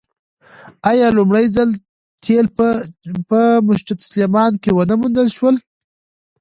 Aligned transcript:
آیا 0.89 1.07
لومړی 1.17 1.45
ځل 1.55 1.69
تیل 2.23 2.45
په 3.29 3.39
مسجد 3.67 3.97
سلیمان 4.09 4.51
کې 4.61 4.71
ونه 4.73 4.95
موندل 5.01 5.27
شول؟ 5.35 5.55